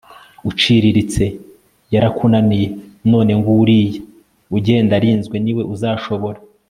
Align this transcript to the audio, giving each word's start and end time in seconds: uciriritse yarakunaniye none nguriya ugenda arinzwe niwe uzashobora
uciriritse 0.49 1.23
yarakunaniye 1.93 2.67
none 3.11 3.31
nguriya 3.39 3.99
ugenda 4.57 4.91
arinzwe 4.99 5.35
niwe 5.43 5.63
uzashobora 5.75 6.39